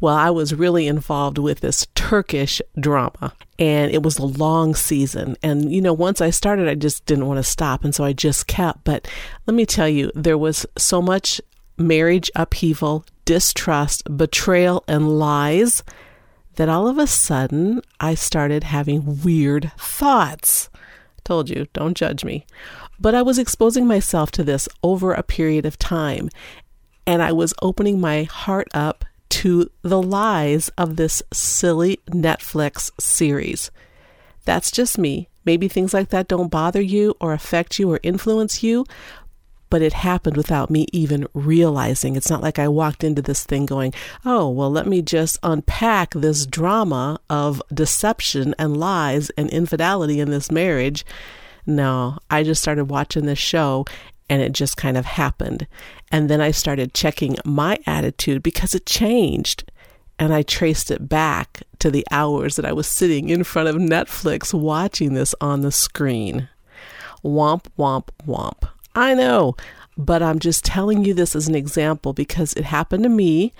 Well, 0.00 0.14
I 0.14 0.30
was 0.30 0.54
really 0.54 0.86
involved 0.86 1.38
with 1.38 1.60
this 1.60 1.86
Turkish 1.94 2.60
drama, 2.78 3.32
and 3.58 3.90
it 3.92 4.02
was 4.02 4.18
a 4.18 4.26
long 4.26 4.74
season. 4.74 5.36
And, 5.42 5.72
you 5.72 5.80
know, 5.80 5.92
once 5.92 6.20
I 6.20 6.30
started, 6.30 6.68
I 6.68 6.74
just 6.74 7.06
didn't 7.06 7.26
want 7.26 7.38
to 7.38 7.42
stop. 7.42 7.84
And 7.84 7.94
so 7.94 8.04
I 8.04 8.12
just 8.12 8.46
kept. 8.46 8.84
But 8.84 9.08
let 9.46 9.54
me 9.54 9.64
tell 9.64 9.88
you, 9.88 10.10
there 10.14 10.38
was 10.38 10.66
so 10.76 11.00
much 11.00 11.40
marriage 11.78 12.30
upheaval, 12.34 13.04
distrust, 13.24 14.02
betrayal, 14.16 14.84
and 14.86 15.18
lies 15.18 15.82
that 16.56 16.68
all 16.68 16.88
of 16.88 16.98
a 16.98 17.06
sudden 17.06 17.80
I 18.00 18.14
started 18.14 18.64
having 18.64 19.22
weird 19.22 19.72
thoughts. 19.78 20.68
Told 21.24 21.50
you, 21.50 21.66
don't 21.72 21.96
judge 21.96 22.24
me. 22.24 22.46
But 22.98 23.14
I 23.14 23.22
was 23.22 23.38
exposing 23.38 23.86
myself 23.86 24.30
to 24.32 24.44
this 24.44 24.68
over 24.82 25.12
a 25.12 25.22
period 25.22 25.66
of 25.66 25.78
time 25.78 26.30
and 27.06 27.22
I 27.22 27.32
was 27.32 27.54
opening 27.62 28.00
my 28.00 28.24
heart 28.24 28.68
up 28.74 29.04
to 29.28 29.70
the 29.82 30.00
lies 30.00 30.68
of 30.78 30.96
this 30.96 31.22
silly 31.32 32.00
Netflix 32.08 32.90
series. 33.00 33.70
That's 34.44 34.70
just 34.70 34.98
me. 34.98 35.28
Maybe 35.44 35.68
things 35.68 35.94
like 35.94 36.08
that 36.10 36.28
don't 36.28 36.50
bother 36.50 36.80
you 36.80 37.14
or 37.20 37.32
affect 37.32 37.78
you 37.78 37.90
or 37.90 38.00
influence 38.02 38.62
you, 38.62 38.84
but 39.70 39.82
it 39.82 39.92
happened 39.92 40.36
without 40.36 40.70
me 40.70 40.86
even 40.92 41.26
realizing. 41.34 42.16
It's 42.16 42.30
not 42.30 42.42
like 42.42 42.58
I 42.58 42.68
walked 42.68 43.04
into 43.04 43.22
this 43.22 43.44
thing 43.44 43.66
going, 43.66 43.92
oh, 44.24 44.48
well, 44.48 44.70
let 44.70 44.86
me 44.86 45.02
just 45.02 45.38
unpack 45.42 46.14
this 46.14 46.46
drama 46.46 47.20
of 47.28 47.62
deception 47.72 48.54
and 48.58 48.76
lies 48.76 49.30
and 49.30 49.50
infidelity 49.50 50.20
in 50.20 50.30
this 50.30 50.50
marriage. 50.50 51.04
No, 51.66 52.18
I 52.30 52.44
just 52.44 52.62
started 52.62 52.86
watching 52.86 53.26
this 53.26 53.40
show 53.40 53.84
and 54.28 54.42
it 54.42 54.52
just 54.52 54.76
kind 54.76 54.96
of 54.96 55.04
happened. 55.04 55.66
And 56.10 56.28
then 56.28 56.40
I 56.40 56.50
started 56.50 56.94
checking 56.94 57.36
my 57.44 57.78
attitude 57.86 58.42
because 58.42 58.74
it 58.74 58.86
changed. 58.86 59.70
And 60.18 60.32
I 60.32 60.42
traced 60.42 60.90
it 60.90 61.08
back 61.08 61.62
to 61.78 61.90
the 61.90 62.06
hours 62.10 62.56
that 62.56 62.64
I 62.64 62.72
was 62.72 62.86
sitting 62.86 63.28
in 63.28 63.44
front 63.44 63.68
of 63.68 63.76
Netflix 63.76 64.54
watching 64.54 65.12
this 65.12 65.34
on 65.40 65.60
the 65.60 65.70
screen. 65.70 66.48
Womp, 67.22 67.66
womp, 67.78 68.08
womp. 68.26 68.68
I 68.94 69.12
know, 69.12 69.56
but 69.98 70.22
I'm 70.22 70.38
just 70.38 70.64
telling 70.64 71.04
you 71.04 71.12
this 71.12 71.36
as 71.36 71.48
an 71.48 71.54
example 71.54 72.14
because 72.14 72.54
it 72.54 72.64
happened 72.64 73.02
to 73.02 73.10
me 73.10 73.52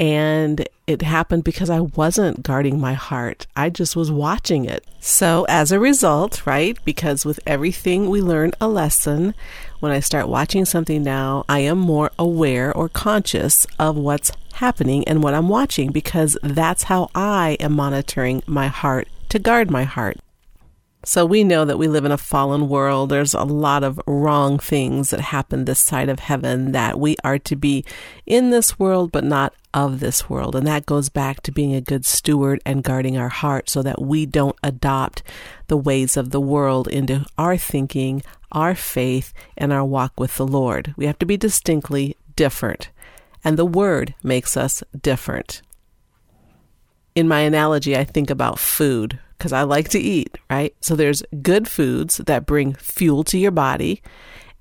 and 0.00 0.68
it 0.86 1.02
happened 1.02 1.44
because 1.44 1.70
I 1.70 1.80
wasn't 1.80 2.42
guarding 2.42 2.80
my 2.80 2.94
heart. 2.94 3.46
I 3.56 3.68
just 3.68 3.96
was 3.96 4.10
watching 4.10 4.64
it. 4.64 4.86
So, 5.00 5.44
as 5.48 5.72
a 5.72 5.80
result, 5.80 6.46
right, 6.46 6.78
because 6.84 7.24
with 7.24 7.40
everything 7.46 8.08
we 8.08 8.22
learn 8.22 8.52
a 8.60 8.68
lesson, 8.68 9.34
when 9.80 9.92
I 9.92 10.00
start 10.00 10.28
watching 10.28 10.64
something 10.64 11.02
now, 11.02 11.44
I 11.48 11.60
am 11.60 11.78
more 11.78 12.10
aware 12.18 12.72
or 12.72 12.88
conscious 12.88 13.66
of 13.78 13.96
what's 13.96 14.32
happening 14.54 15.06
and 15.06 15.22
what 15.22 15.34
I'm 15.34 15.48
watching 15.48 15.90
because 15.92 16.36
that's 16.42 16.84
how 16.84 17.10
I 17.14 17.56
am 17.60 17.72
monitoring 17.72 18.42
my 18.46 18.68
heart 18.68 19.08
to 19.28 19.38
guard 19.38 19.70
my 19.70 19.84
heart. 19.84 20.18
So 21.08 21.24
we 21.24 21.42
know 21.42 21.64
that 21.64 21.78
we 21.78 21.88
live 21.88 22.04
in 22.04 22.12
a 22.12 22.18
fallen 22.18 22.68
world. 22.68 23.08
There's 23.08 23.32
a 23.32 23.42
lot 23.42 23.82
of 23.82 23.98
wrong 24.06 24.58
things 24.58 25.08
that 25.08 25.20
happen 25.20 25.64
this 25.64 25.80
side 25.80 26.10
of 26.10 26.18
heaven 26.18 26.72
that 26.72 27.00
we 27.00 27.16
are 27.24 27.38
to 27.38 27.56
be 27.56 27.82
in 28.26 28.50
this 28.50 28.78
world, 28.78 29.10
but 29.10 29.24
not 29.24 29.54
of 29.72 30.00
this 30.00 30.28
world. 30.28 30.54
And 30.54 30.66
that 30.66 30.84
goes 30.84 31.08
back 31.08 31.40
to 31.44 31.50
being 31.50 31.74
a 31.74 31.80
good 31.80 32.04
steward 32.04 32.60
and 32.66 32.84
guarding 32.84 33.16
our 33.16 33.30
heart 33.30 33.70
so 33.70 33.82
that 33.84 34.02
we 34.02 34.26
don't 34.26 34.58
adopt 34.62 35.22
the 35.68 35.78
ways 35.78 36.18
of 36.18 36.28
the 36.28 36.42
world 36.42 36.88
into 36.88 37.24
our 37.38 37.56
thinking, 37.56 38.22
our 38.52 38.74
faith, 38.74 39.32
and 39.56 39.72
our 39.72 39.86
walk 39.86 40.20
with 40.20 40.36
the 40.36 40.46
Lord. 40.46 40.92
We 40.98 41.06
have 41.06 41.18
to 41.20 41.26
be 41.26 41.38
distinctly 41.38 42.18
different. 42.36 42.90
And 43.42 43.56
the 43.56 43.64
word 43.64 44.14
makes 44.22 44.58
us 44.58 44.84
different. 45.00 45.62
In 47.14 47.26
my 47.26 47.40
analogy, 47.40 47.96
I 47.96 48.04
think 48.04 48.28
about 48.28 48.58
food 48.58 49.18
because 49.38 49.52
I 49.52 49.62
like 49.62 49.88
to 49.90 50.00
eat, 50.00 50.36
right? 50.50 50.74
So 50.80 50.96
there's 50.96 51.22
good 51.42 51.68
foods 51.68 52.18
that 52.18 52.46
bring 52.46 52.74
fuel 52.74 53.24
to 53.24 53.38
your 53.38 53.52
body 53.52 54.02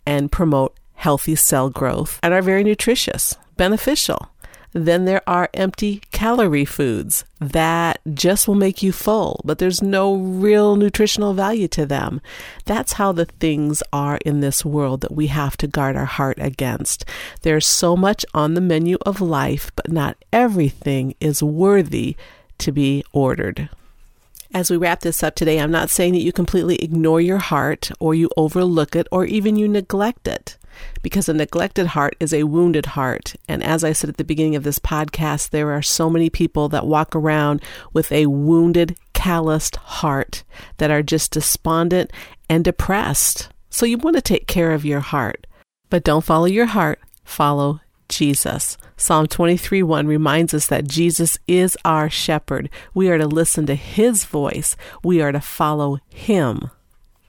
and 0.06 0.32
promote 0.32 0.78
healthy 0.94 1.36
cell 1.36 1.70
growth 1.70 2.20
and 2.24 2.34
are 2.34 2.42
very 2.42 2.64
nutritious, 2.64 3.36
beneficial. 3.56 4.30
Then 4.74 5.06
there 5.06 5.28
are 5.28 5.50
empty 5.54 6.02
calorie 6.12 6.66
foods 6.66 7.26
that 7.40 8.00
just 8.14 8.48
will 8.48 8.56
make 8.56 8.84
you 8.84 8.92
full, 8.92 9.42
but 9.44 9.58
there's 9.58 9.82
no 9.82 10.16
real 10.16 10.76
nutritional 10.76 11.34
value 11.34 11.68
to 11.70 11.86
them. 11.86 12.22
That's 12.66 12.94
how 12.94 13.12
the 13.12 13.26
things 13.26 13.82
are 13.92 14.20
in 14.26 14.42
this 14.42 14.64
world 14.64 15.02
that 15.02 15.14
we 15.14 15.28
have 15.28 15.58
to 15.58 15.68
guard 15.68 15.96
our 15.96 16.06
heart 16.06 16.38
against. 16.40 17.06
There's 17.42 17.66
so 17.66 17.96
much 17.96 18.26
on 18.34 18.54
the 18.54 18.62
menu 18.62 18.98
of 19.06 19.22
life, 19.22 19.72
but 19.76 19.92
not 19.92 20.18
everything 20.32 21.16
is 21.20 21.42
worthy 21.42 22.16
to 22.60 22.72
be 22.72 23.04
ordered. 23.14 23.70
As 24.54 24.72
we 24.72 24.78
wrap 24.78 25.02
this 25.02 25.24
up 25.24 25.36
today, 25.36 25.60
I'm 25.60 25.72
not 25.72 25.90
saying 25.90 26.14
that 26.14 26.22
you 26.22 26.32
completely 26.32 26.78
ignore 26.78 27.20
your 27.20 27.38
heart 27.38 27.92
or 28.00 28.16
you 28.16 28.30
overlook 28.38 28.96
it 28.96 29.08
or 29.12 29.26
even 29.26 29.58
you 29.58 29.68
neglect 29.68 30.28
it 30.28 30.58
because 31.02 31.28
a 31.28 31.34
neglected 31.34 31.88
heart 31.88 32.16
is 32.20 32.34
a 32.34 32.44
wounded 32.44 32.88
heart. 32.88 33.36
And 33.48 33.64
as 33.64 33.84
I 33.84 33.92
said 33.92 34.10
at 34.10 34.18
the 34.18 34.24
beginning 34.24 34.56
of 34.56 34.64
this 34.64 34.80
podcast, 34.80 35.50
there 35.50 35.72
are 35.72 35.82
so 35.82 36.10
many 36.10 36.30
people 36.30 36.70
that 36.70 36.88
walk 36.88 37.16
around 37.16 37.62
with 37.94 38.12
a 38.12 38.28
wounded, 38.28 38.96
calloused 39.14 39.76
heart 39.76 40.44
that 40.78 40.92
are 40.92 41.04
just 41.04 41.32
despondent 41.32 42.12
and 42.50 42.64
depressed. 42.64 43.50
So 43.70 43.86
you 43.86 43.98
want 43.98 44.16
to 44.16 44.22
take 44.22 44.48
care 44.48 44.72
of 44.72 44.86
your 44.86 45.02
heart. 45.02 45.46
But 45.90 46.04
don't 46.04 46.24
follow 46.24 46.46
your 46.46 46.66
heart, 46.68 47.00
follow 47.24 47.82
Jesus. 48.10 48.78
Psalm 48.96 49.28
23 49.28 49.84
1 49.84 50.08
reminds 50.08 50.54
us 50.54 50.68
that 50.68 50.88
Jesus 50.88 51.38
is 51.48 51.78
our 51.86 52.10
shepherd. 52.10 52.70
We 52.94 53.10
are 53.10 53.18
to 53.18 53.28
listen 53.28 53.66
to 53.68 53.76
his 53.76 54.26
voice, 54.26 54.76
we 55.04 55.22
are 55.22 55.32
to 55.32 55.42
follow 55.42 56.00
him 56.10 56.72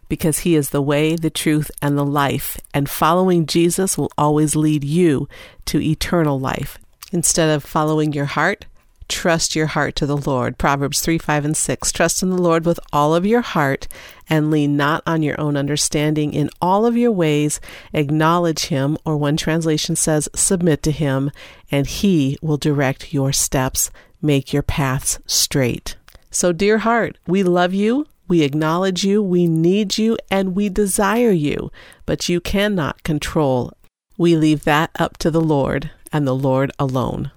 because 0.08 0.40
he 0.40 0.54
is 0.54 0.70
the 0.70 0.82
way, 0.82 1.16
the 1.16 1.30
truth, 1.30 1.70
and 1.82 1.96
the 1.96 2.04
life. 2.04 2.58
And 2.72 2.88
following 2.88 3.46
Jesus 3.46 3.98
will 3.98 4.10
always 4.16 4.56
lead 4.56 4.84
you 4.84 5.28
to 5.66 5.80
eternal 5.80 6.40
life. 6.40 6.78
Instead 7.12 7.50
of 7.50 7.64
following 7.64 8.12
your 8.12 8.26
heart, 8.26 8.66
trust 9.08 9.56
your 9.56 9.66
heart 9.66 9.96
to 9.96 10.06
the 10.06 10.16
Lord. 10.16 10.58
Proverbs 10.58 11.00
3, 11.00 11.18
5, 11.18 11.44
and 11.44 11.56
6. 11.56 11.92
Trust 11.92 12.22
in 12.22 12.30
the 12.30 12.40
Lord 12.40 12.64
with 12.64 12.78
all 12.92 13.14
of 13.14 13.26
your 13.26 13.40
heart 13.40 13.88
and 14.28 14.50
lean 14.50 14.76
not 14.76 15.02
on 15.06 15.22
your 15.22 15.40
own 15.40 15.56
understanding. 15.56 16.32
In 16.32 16.50
all 16.60 16.86
of 16.86 16.96
your 16.96 17.12
ways, 17.12 17.60
acknowledge 17.92 18.66
him, 18.66 18.98
or 19.04 19.16
one 19.16 19.36
translation 19.36 19.96
says, 19.96 20.28
submit 20.34 20.82
to 20.84 20.90
him, 20.90 21.30
and 21.70 21.86
he 21.86 22.38
will 22.42 22.58
direct 22.58 23.12
your 23.12 23.32
steps, 23.32 23.90
make 24.20 24.52
your 24.52 24.62
paths 24.62 25.18
straight. 25.26 25.96
So, 26.30 26.52
dear 26.52 26.78
heart, 26.78 27.16
we 27.26 27.42
love 27.42 27.72
you. 27.72 28.06
We 28.28 28.42
acknowledge 28.42 29.04
you, 29.04 29.22
we 29.22 29.46
need 29.46 29.96
you, 29.96 30.18
and 30.30 30.54
we 30.54 30.68
desire 30.68 31.30
you, 31.30 31.72
but 32.04 32.28
you 32.28 32.42
cannot 32.42 33.02
control. 33.02 33.72
We 34.18 34.36
leave 34.36 34.64
that 34.64 34.90
up 34.98 35.16
to 35.18 35.30
the 35.30 35.40
Lord 35.40 35.90
and 36.12 36.26
the 36.26 36.34
Lord 36.34 36.70
alone. 36.78 37.30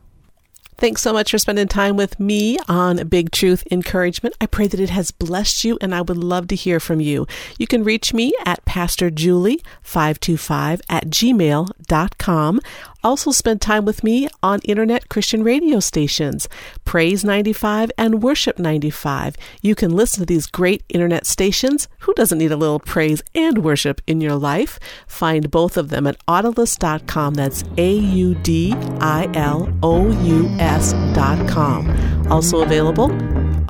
Thanks 0.82 1.02
so 1.04 1.14
much 1.14 1.30
for 1.30 1.38
spending 1.38 1.68
time 1.68 1.96
with 1.96 2.20
me 2.20 2.58
on 2.68 3.08
Big 3.08 3.30
Truth 3.30 3.68
Encouragement. 3.70 4.34
I 4.42 4.48
pray 4.48 4.66
that 4.66 4.80
it 4.80 4.90
has 4.90 5.12
blessed 5.12 5.64
you, 5.64 5.78
and 5.80 5.94
I 5.94 6.02
would 6.02 6.18
love 6.18 6.48
to 6.48 6.56
hear 6.56 6.80
from 6.80 7.00
you. 7.00 7.28
You 7.60 7.68
can 7.68 7.84
reach 7.84 8.16
me 8.16 8.34
at 8.48 8.66
PastorJulie525 8.66 10.82
at 10.90 11.06
gmail.com. 11.06 12.62
Also, 13.04 13.32
spend 13.32 13.62
time 13.62 13.84
with 13.84 14.04
me 14.04 14.30
on 14.44 14.60
internet 14.60 15.10
Christian 15.10 15.44
radio 15.44 15.80
stations, 15.80 16.48
Praise 16.86 17.24
95 17.24 17.92
and 17.98 18.22
Worship 18.22 18.60
95. 18.60 19.36
You 19.62 19.74
can 19.74 19.92
listen 19.92 20.20
to 20.20 20.26
these 20.26 20.46
great 20.46 20.84
internet 20.90 21.26
stations. 21.26 21.88
Who 22.02 22.14
doesn't 22.14 22.38
need 22.38 22.52
a 22.52 22.58
little 22.58 22.80
praise 22.80 23.24
and 23.34 23.64
worship 23.64 24.02
in 24.06 24.22
your 24.22 24.36
life? 24.36 24.80
Find 25.08 25.50
both 25.50 25.78
of 25.78 25.90
them 25.90 26.06
at 26.06 26.24
audilous.com. 26.28 27.34
That's 27.34 27.64
A 27.78 27.94
U 27.94 28.36
D 28.36 28.74
I 29.00 29.28
L 29.34 29.74
O 29.82 30.12
U 30.24 30.48
S.com. 30.72 32.28
Also 32.32 32.62
available 32.62 33.12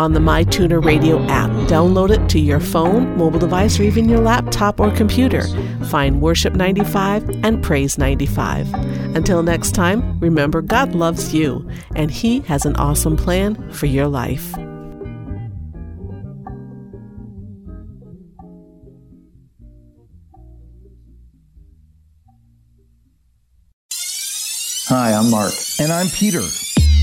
on 0.02 0.14
the 0.14 0.20
MyTuner 0.20 0.84
radio 0.84 1.24
app. 1.26 1.50
Download 1.68 2.10
it 2.10 2.30
to 2.30 2.40
your 2.40 2.60
phone, 2.60 3.18
mobile 3.18 3.40
device, 3.40 3.80
or 3.80 3.84
even 3.84 4.10
your 4.10 4.20
laptop 4.20 4.80
or 4.80 4.92
computer. 4.92 5.44
Find 5.86 6.22
Worship 6.22 6.54
95 6.54 7.30
and 7.44 7.64
Praise 7.64 7.98
95. 7.98 8.74
Until 9.16 9.44
next 9.44 9.72
time, 9.72 10.20
remember 10.20 10.62
God 10.62 10.96
loves 10.96 11.34
you 11.34 11.68
and 11.96 12.10
He 12.10 12.40
has 12.42 12.66
an 12.66 12.76
awesome 12.78 13.18
plan 13.18 13.72
for 13.72 13.86
your 13.86 14.08
life. 14.08 14.54
Hi, 24.94 25.14
I'm 25.14 25.32
Mark. 25.32 25.54
And 25.80 25.90
I'm 25.92 26.10
Peter. 26.10 26.42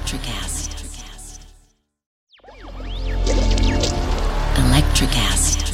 Electrocast. 0.00 0.70
Electrocast. 4.56 5.69